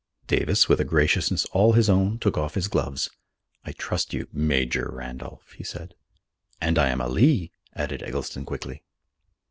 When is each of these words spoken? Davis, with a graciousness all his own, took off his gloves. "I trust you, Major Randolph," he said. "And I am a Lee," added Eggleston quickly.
Davis, 0.25 0.67
with 0.67 0.79
a 0.79 0.83
graciousness 0.83 1.45
all 1.51 1.73
his 1.73 1.87
own, 1.87 2.17
took 2.17 2.35
off 2.35 2.55
his 2.55 2.67
gloves. 2.67 3.07
"I 3.63 3.71
trust 3.73 4.15
you, 4.15 4.27
Major 4.33 4.89
Randolph," 4.91 5.51
he 5.55 5.63
said. 5.63 5.93
"And 6.59 6.79
I 6.79 6.89
am 6.89 7.01
a 7.01 7.07
Lee," 7.07 7.51
added 7.75 8.01
Eggleston 8.01 8.43
quickly. 8.43 8.81